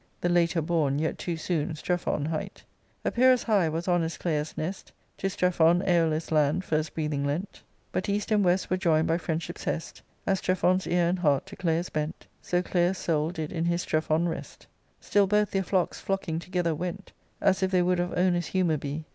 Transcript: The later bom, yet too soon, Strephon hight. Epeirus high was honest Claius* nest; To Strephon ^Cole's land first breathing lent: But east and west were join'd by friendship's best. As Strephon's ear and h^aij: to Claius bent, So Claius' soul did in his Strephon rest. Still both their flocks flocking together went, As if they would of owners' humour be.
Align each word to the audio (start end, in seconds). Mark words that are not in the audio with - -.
The 0.21 0.29
later 0.29 0.63
bom, 0.63 0.97
yet 0.97 1.19
too 1.19 1.37
soon, 1.37 1.75
Strephon 1.75 2.25
hight. 2.25 2.63
Epeirus 3.05 3.43
high 3.43 3.69
was 3.69 3.87
honest 3.87 4.19
Claius* 4.19 4.57
nest; 4.57 4.91
To 5.19 5.27
Strephon 5.29 5.83
^Cole's 5.85 6.31
land 6.31 6.65
first 6.65 6.95
breathing 6.95 7.23
lent: 7.23 7.61
But 7.91 8.09
east 8.09 8.31
and 8.31 8.43
west 8.43 8.71
were 8.71 8.77
join'd 8.77 9.05
by 9.07 9.19
friendship's 9.19 9.63
best. 9.65 10.01
As 10.25 10.39
Strephon's 10.41 10.87
ear 10.87 11.07
and 11.09 11.19
h^aij: 11.19 11.45
to 11.45 11.55
Claius 11.55 11.89
bent, 11.93 12.25
So 12.41 12.63
Claius' 12.63 12.97
soul 12.97 13.29
did 13.29 13.51
in 13.51 13.65
his 13.65 13.83
Strephon 13.85 14.27
rest. 14.27 14.65
Still 14.99 15.27
both 15.27 15.51
their 15.51 15.61
flocks 15.61 15.99
flocking 15.99 16.39
together 16.39 16.73
went, 16.73 17.11
As 17.39 17.61
if 17.61 17.69
they 17.69 17.83
would 17.83 17.99
of 17.99 18.11
owners' 18.17 18.47
humour 18.47 18.77
be. 18.77 19.05